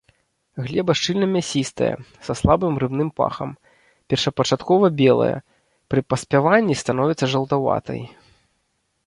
[0.67, 1.89] Глеба шчыльна-мясістая,
[2.29, 3.51] са слабым грыбным пахам,
[4.15, 5.31] першапачаткова белая,
[5.93, 8.01] пры паспяванні становіцца жаўтаватай.